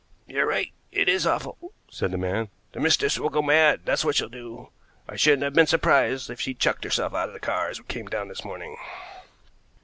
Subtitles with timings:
[0.25, 2.49] "You're right, it is awful," said the man.
[2.71, 4.71] "The mistress will go mad, that's what she'll do.
[5.07, 7.85] I shouldn't have been surprised if she'd chucked herself out of the car as we
[7.85, 8.77] came down this morning."